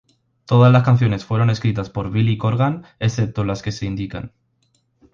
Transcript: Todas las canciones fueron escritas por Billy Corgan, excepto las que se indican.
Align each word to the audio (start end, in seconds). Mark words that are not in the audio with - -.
Todas 0.47 0.73
las 0.73 0.81
canciones 0.83 1.25
fueron 1.25 1.51
escritas 1.51 1.91
por 1.91 2.09
Billy 2.09 2.35
Corgan, 2.35 2.85
excepto 2.97 3.43
las 3.43 3.61
que 3.61 3.71
se 3.71 3.85
indican. 3.85 4.31